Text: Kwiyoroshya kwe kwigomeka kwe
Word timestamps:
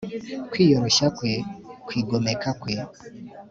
Kwiyoroshya 0.51 1.07
kwe 1.17 1.31
kwigomeka 1.87 2.49
kwe 2.61 2.73